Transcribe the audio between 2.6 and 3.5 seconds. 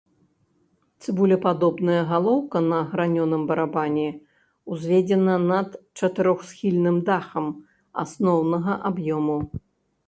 на гранёным